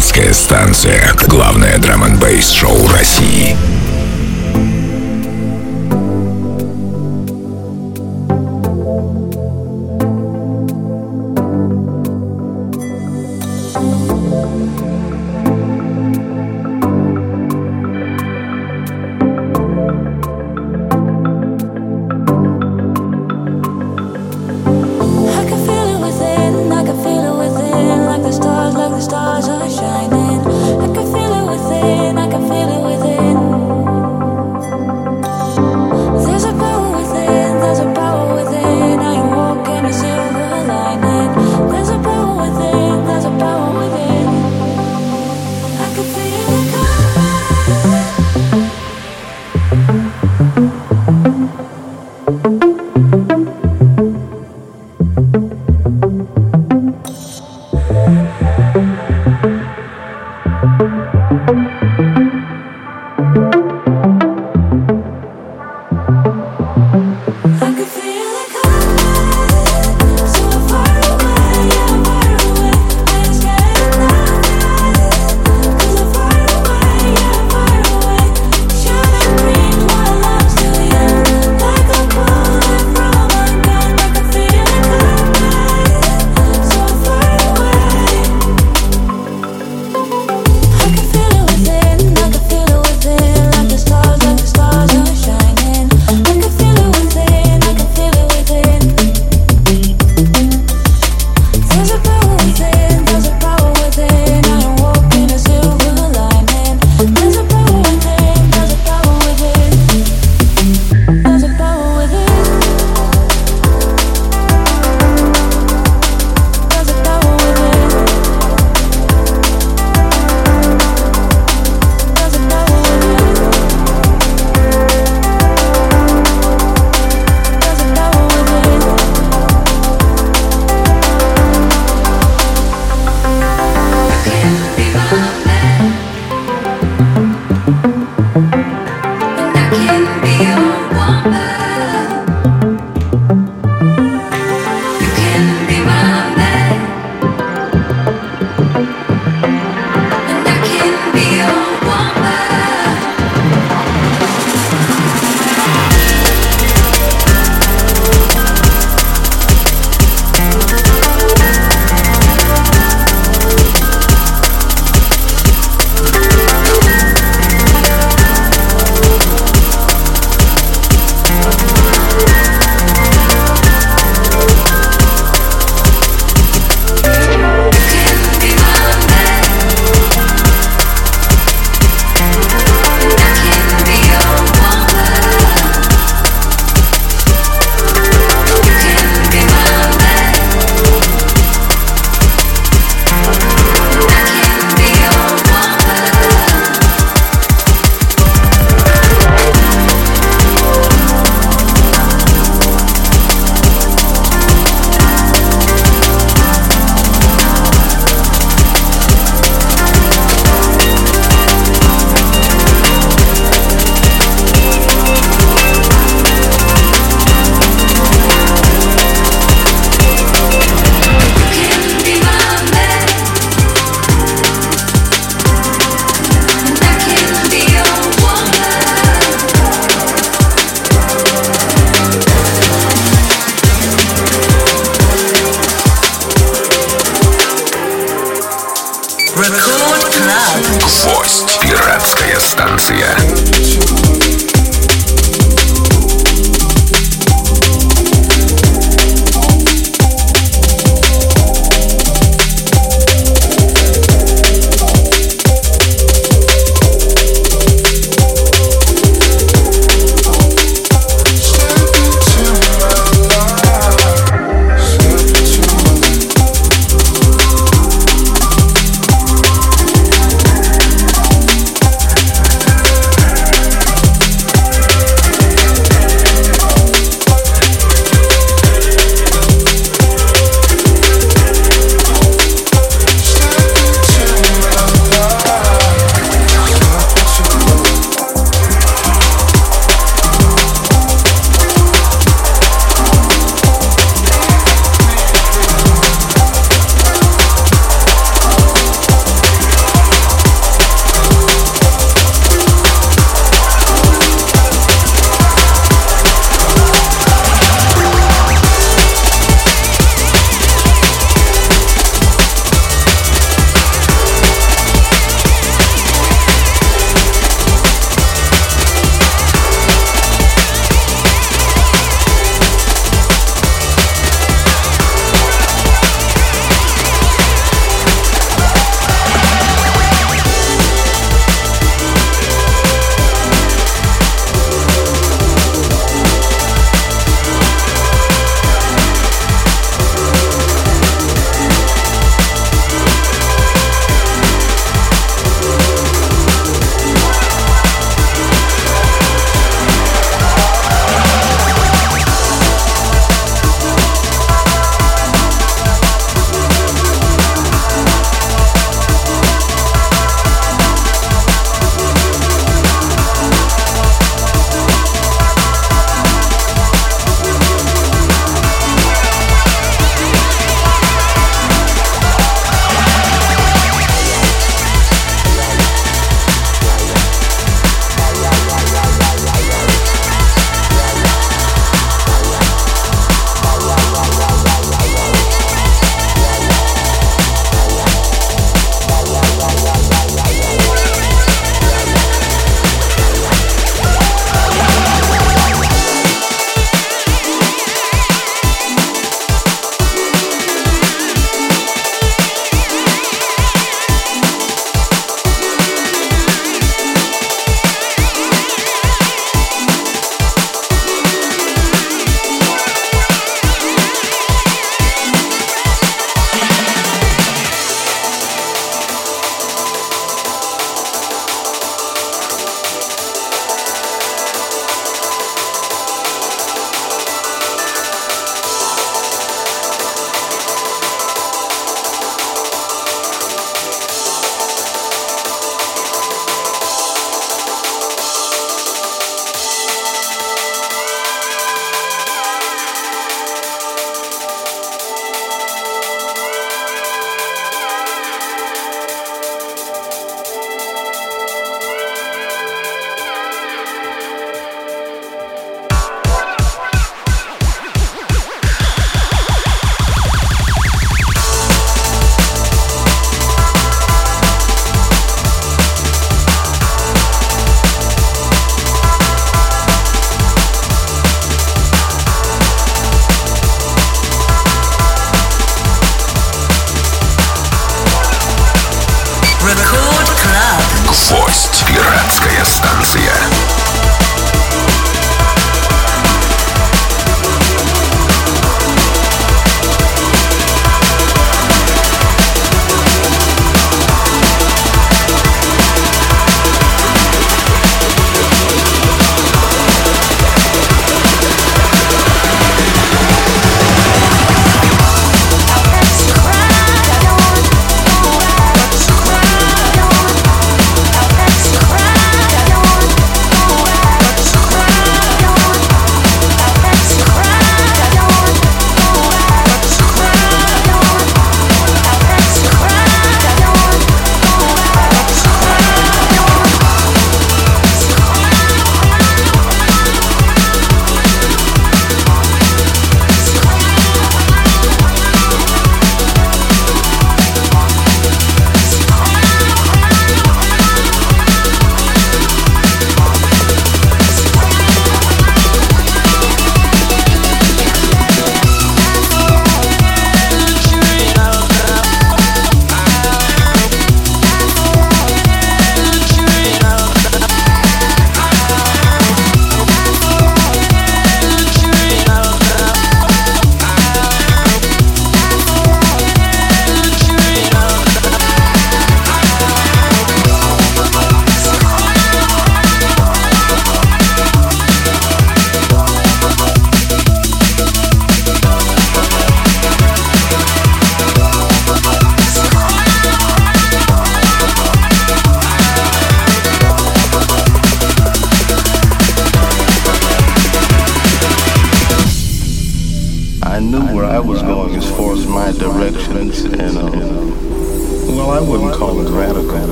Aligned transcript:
Пиратская 0.00 0.32
станция. 0.32 1.12
Главное 1.28 1.76
драм 1.76 2.02
н 2.04 2.18
шоу 2.40 2.88
России. 2.88 3.54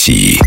России. 0.00 0.40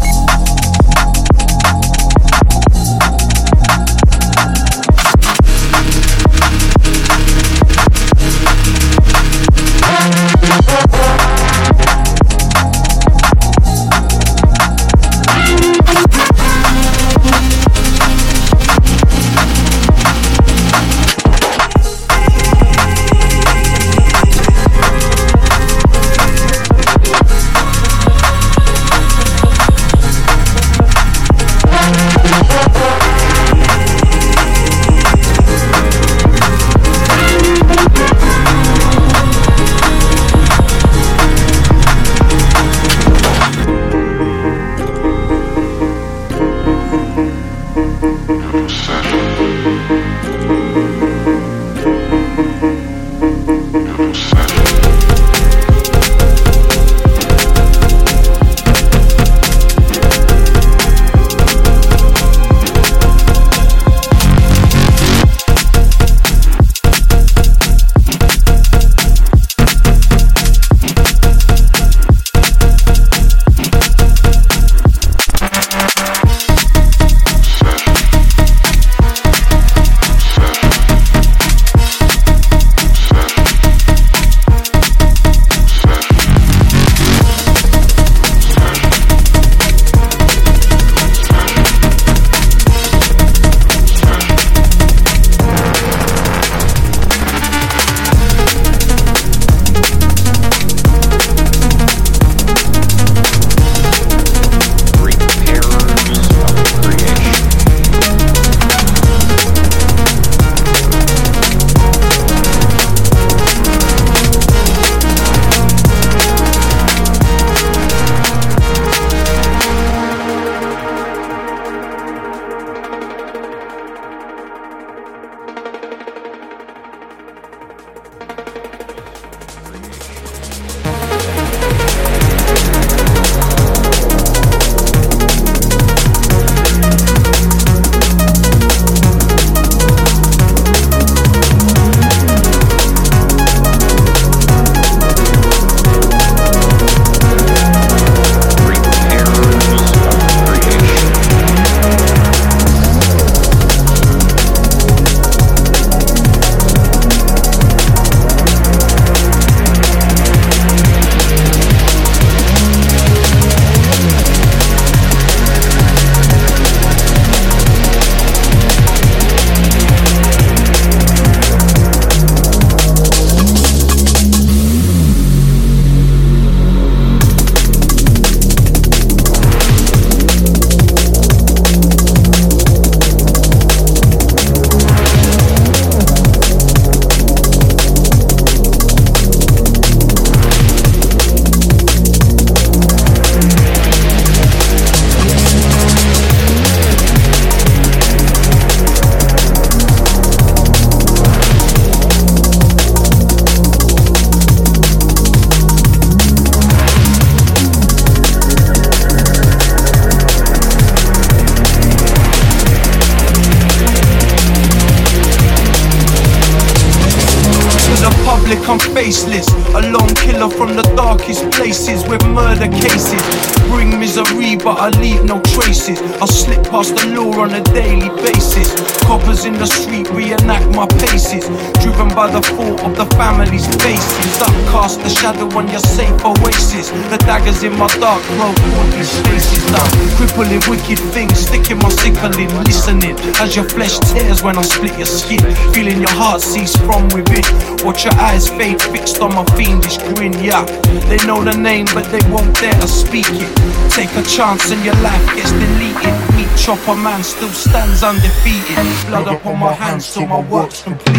The 235.04 235.10
shadow 235.10 235.46
on 235.56 235.68
your 235.68 235.84
safe 235.84 236.16
oasis. 236.24 236.88
The 237.12 237.18
daggers 237.28 237.62
in 237.62 237.76
my 237.78 237.86
dark 238.00 238.24
haunt 238.40 238.56
these 238.96 239.12
spaces. 239.12 239.60
Now, 239.70 239.84
crippling 240.16 240.64
wicked 240.64 240.98
things, 241.12 241.44
sticking 241.44 241.78
my 241.78 241.90
sickle 241.90 242.32
in, 242.40 242.48
listening 242.64 243.14
as 243.36 243.54
your 243.54 243.68
flesh 243.68 243.98
tears 244.10 244.42
when 244.42 244.56
I 244.56 244.62
split 244.62 244.96
your 244.96 245.06
skin. 245.06 245.44
Feeling 245.76 246.00
your 246.00 246.16
heart 246.16 246.40
cease 246.40 246.74
from 246.88 247.04
within. 247.12 247.44
Watch 247.84 248.04
your 248.04 248.16
eyes 248.16 248.48
fade 248.48 248.80
fixed 248.80 249.20
on 249.20 249.34
my 249.36 249.44
fiendish 249.52 249.98
grin. 250.16 250.32
Yeah, 250.40 250.64
they 251.12 251.20
know 251.28 251.44
the 251.44 251.54
name, 251.54 251.86
but 251.92 252.08
they 252.08 252.24
won't 252.32 252.56
dare 252.56 252.72
to 252.80 252.88
speak 252.88 253.28
it. 253.28 253.52
Take 253.92 254.10
a 254.16 254.24
chance 254.24 254.72
and 254.72 254.82
your 254.82 254.96
life 255.04 255.24
gets 255.36 255.52
deleted. 255.52 256.16
Meat 256.34 256.48
chopper 256.56 256.96
man 256.96 257.22
still 257.22 257.52
stands 257.52 258.02
undefeated. 258.02 258.80
Blood 259.08 259.28
upon 259.28 259.60
my 259.60 259.72
hands 259.72 260.14
till 260.14 260.26
my 260.26 260.40
work's 260.48 260.82
completed. 260.82 261.13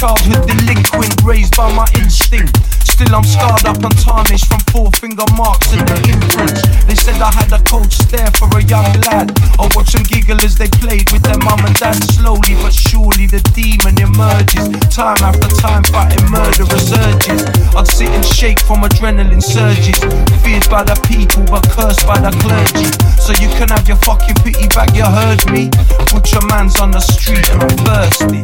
Childhood 0.00 0.48
delinquent 0.48 1.12
raised 1.22 1.54
by 1.56 1.68
my 1.76 1.84
instinct. 2.00 2.56
Still, 2.88 3.12
I'm 3.14 3.22
scarred 3.22 3.68
up 3.68 3.84
and 3.84 3.92
tarnished 4.00 4.48
from 4.48 4.60
four 4.72 4.88
finger 4.96 5.28
marks 5.36 5.68
and 5.76 5.84
the 5.84 6.00
imprints. 6.08 6.64
They 6.88 6.96
said 6.96 7.20
I 7.20 7.28
had 7.28 7.52
a 7.52 7.60
cold 7.68 7.92
stare 7.92 8.32
for 8.40 8.48
a 8.56 8.64
young 8.64 8.88
lad. 9.04 9.28
I 9.60 9.68
watched 9.76 9.92
them 9.92 10.08
giggle 10.08 10.40
as 10.40 10.56
they 10.56 10.72
played 10.80 11.12
with 11.12 11.20
their 11.20 11.36
mum 11.44 11.60
and 11.68 11.76
dad. 11.76 12.00
Slowly 12.16 12.56
but 12.64 12.72
surely, 12.72 13.28
the 13.28 13.44
demon 13.52 14.00
emerges. 14.00 14.72
Time 14.88 15.20
after 15.20 15.52
time, 15.60 15.84
fighting 15.84 16.24
murderous 16.32 16.88
urges. 16.96 17.44
I'd 17.76 17.84
sit 17.84 18.08
and 18.08 18.24
shake 18.24 18.60
from 18.64 18.80
adrenaline 18.80 19.44
surges. 19.44 20.00
Feared 20.40 20.64
by 20.72 20.80
the 20.80 20.96
people, 21.12 21.44
but 21.44 21.68
cursed 21.76 22.08
by 22.08 22.16
the 22.16 22.32
clergy. 22.40 22.88
So 23.20 23.36
you 23.36 23.52
can 23.60 23.68
have 23.68 23.84
your 23.84 24.00
fucking 24.00 24.40
pity 24.40 24.64
back, 24.72 24.96
you 24.96 25.04
heard 25.04 25.44
me. 25.52 25.68
Put 26.08 26.32
your 26.32 26.44
man's 26.48 26.80
on 26.80 26.90
the 26.90 27.04
street 27.04 27.44
and 27.52 27.68
I'm 27.68 27.76
thirsty. 27.84 28.40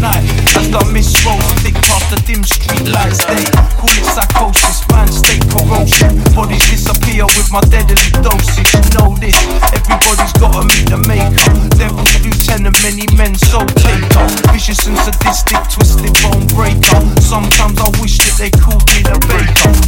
night. 0.00 0.24
Just 0.48 0.72
mist 0.92 1.24
rolls 1.24 1.44
thick 1.62 1.76
past 1.86 2.08
the 2.10 2.18
dim 2.26 2.42
street 2.42 2.88
lights. 2.88 3.20
They 3.28 3.44
call 3.76 3.92
it 3.92 4.06
psychosis, 4.08 4.82
man, 4.90 5.08
stay 5.12 5.38
corrosion. 5.52 6.18
Bodies 6.34 6.64
disappear 6.72 7.24
with 7.36 7.52
my 7.52 7.60
deadly 7.68 8.00
dosage. 8.24 8.72
You 8.72 8.82
know 8.96 9.14
this, 9.20 9.36
everybody's 9.76 10.34
gotta 10.40 10.64
meet 10.66 10.88
the 10.88 10.98
maker. 11.04 11.48
Devil's 11.76 12.10
lieutenant, 12.24 12.76
many 12.82 13.06
men 13.14 13.36
so 13.36 13.60
taker. 13.78 14.26
Vicious 14.50 14.86
and 14.88 14.98
sadistic, 15.04 15.60
twisted 15.68 16.12
bone 16.24 16.48
breaker. 16.56 16.98
Sometimes 17.20 17.78
I 17.78 17.88
wish 18.00 18.18
that 18.18 18.34
they 18.40 18.50
called 18.50 18.84
me 18.90 19.04
the 19.04 19.16
baker. 19.28 19.79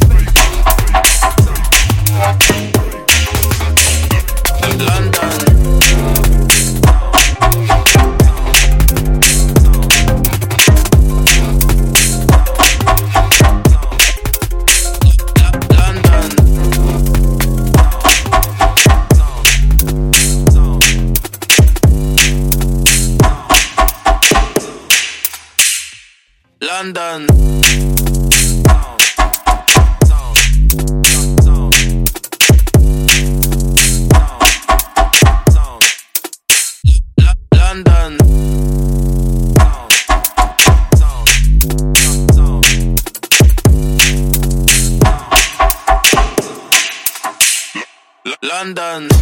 London. 26.72 27.26
London. 48.42 49.21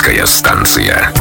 Космическая 0.00 0.26
станция. 0.26 1.19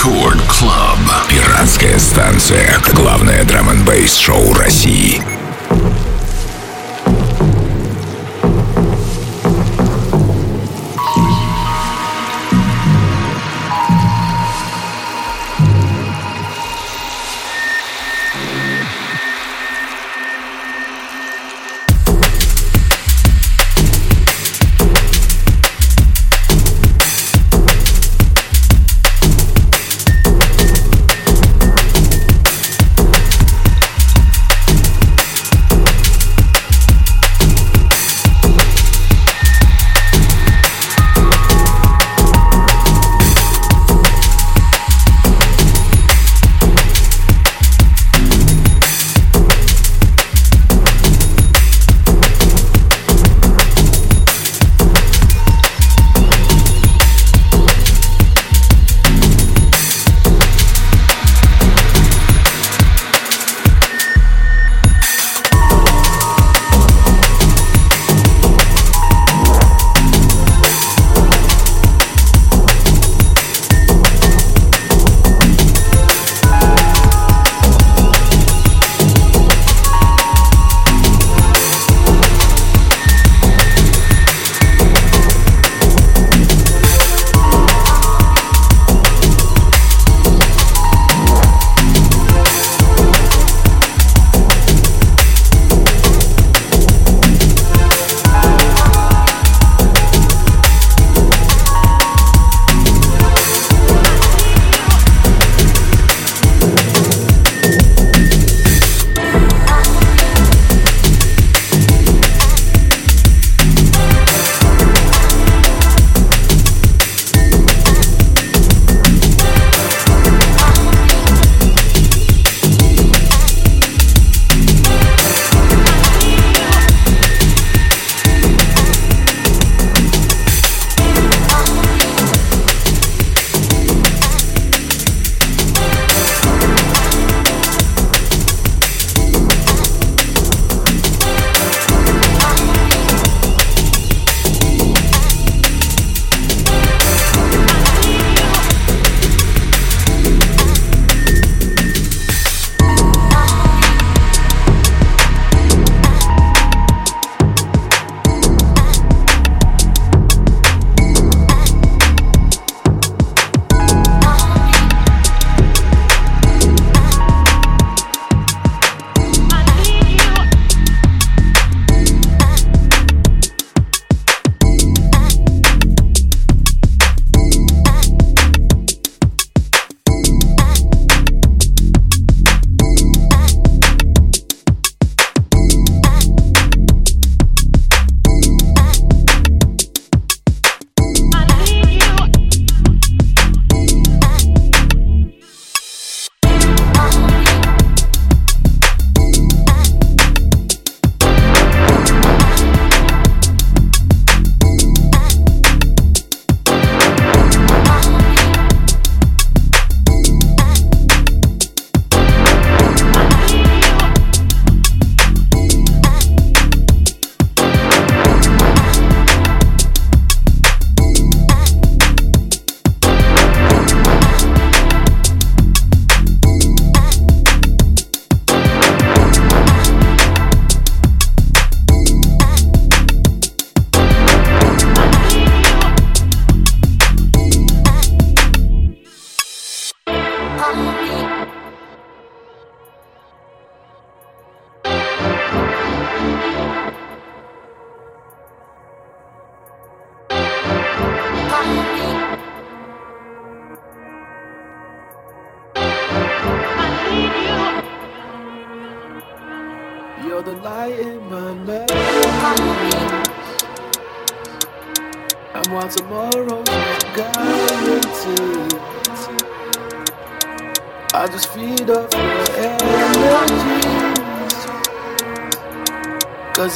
Рекорд 0.00 0.40
Клаб. 0.48 0.98
Пиратская 1.28 1.98
станция. 1.98 2.78
Главное 2.94 3.44
драм 3.44 3.68
н 3.68 3.84
шоу 4.06 4.54
России. 4.54 5.20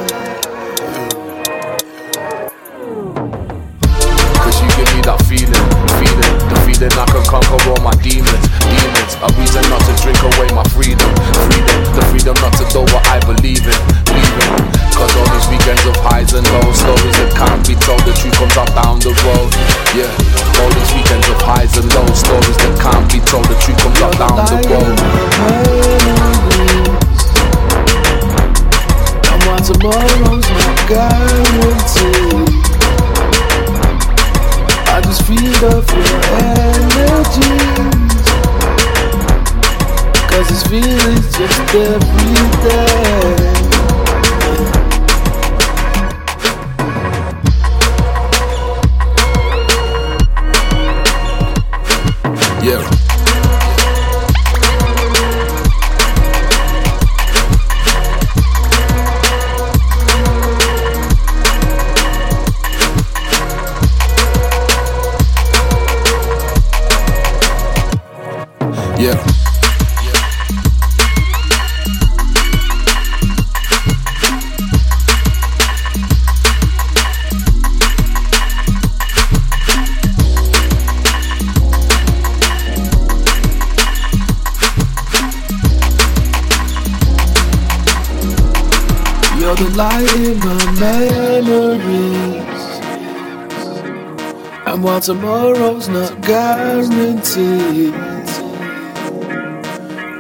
tomorrow's 95.03 95.89
not 95.89 96.21
guaranteed, 96.21 97.93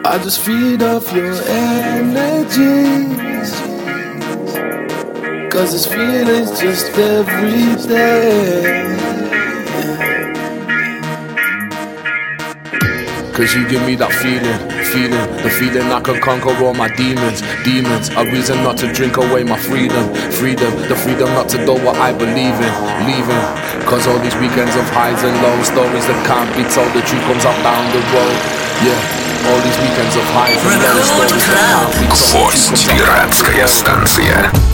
I 0.03 0.19
just 0.21 0.41
feed 0.41 0.83
off 0.83 1.09
your 1.13 1.33
energies. 1.47 2.71
Cause 5.49 5.71
this 5.71 5.85
feeling's 5.85 6.59
just 6.59 6.97
every 6.97 7.75
day. 7.87 8.83
Cause 13.33 13.55
you 13.55 13.67
give 13.69 13.85
me 13.85 13.95
that 13.95 14.11
feeling, 14.11 14.59
feeling, 14.91 15.43
the 15.43 15.49
feeling 15.49 15.91
I 15.93 16.01
can 16.01 16.19
conquer 16.21 16.53
all 16.61 16.73
my 16.73 16.93
demons, 16.95 17.41
demons. 17.63 18.09
A 18.09 18.25
reason 18.25 18.57
not 18.63 18.75
to 18.79 18.91
drink 18.91 19.15
away 19.15 19.43
my 19.43 19.57
freedom, 19.57 20.13
freedom, 20.33 20.75
the 20.89 20.95
freedom 20.95 21.29
not 21.29 21.47
to 21.49 21.65
do 21.65 21.71
what 21.71 21.95
I 21.95 22.11
believe 22.11 22.59
in, 22.59 23.07
leaving. 23.07 23.62
Cause 23.86 24.06
all 24.06 24.18
these 24.20 24.36
weekends 24.36 24.76
of 24.76 24.84
highs 24.90 25.22
and 25.24 25.34
lows, 25.42 25.68
stories 25.68 26.06
that 26.06 26.18
can't 26.26 26.50
be 26.56 26.64
told, 26.68 26.92
the 26.92 27.02
truth 27.02 27.24
comes 27.24 27.44
out 27.44 27.56
down 27.64 27.84
the 27.92 28.02
road. 28.12 28.36
Yeah, 28.84 28.98
all 29.48 29.60
these 29.64 29.78
weekends 29.80 30.14
of 30.16 30.24
highs 30.36 30.60
and 30.60 30.80
lows, 30.82 31.08
stories 31.08 31.44
that 31.48 31.62
can't 31.72 31.94
be 31.98 32.06
told, 32.08 32.44
the 32.44 32.52
truth 32.52 32.68
Гвоздь, 32.68 32.68
comes 32.68 32.88
out 32.88 32.98
down 32.98 33.28
the 33.34 33.44
пиратская 33.44 33.64
road. 33.64 33.68
станция. 33.68 34.71